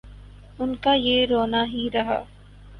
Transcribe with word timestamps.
ان 0.59 0.75
کا 0.75 0.93
یہ 0.93 1.25
رونا 1.29 1.63
ہی 1.65 1.89
رہا۔ 1.93 2.21